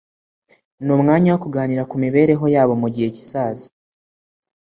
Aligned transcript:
n’umwanya 0.85 1.29
wo 1.33 1.39
kuganira 1.43 1.87
ku 1.89 1.95
mibereho 2.03 2.45
yabo 2.55 2.73
mu 2.81 2.87
gihe 2.95 3.07
kizaza 3.17 3.67